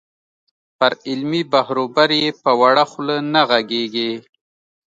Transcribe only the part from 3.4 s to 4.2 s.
غږېږې.